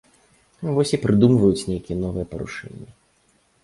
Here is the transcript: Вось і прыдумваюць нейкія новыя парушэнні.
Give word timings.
Вось 0.77 0.95
і 0.97 1.01
прыдумваюць 1.05 1.67
нейкія 1.71 2.01
новыя 2.03 2.25
парушэнні. 2.35 2.87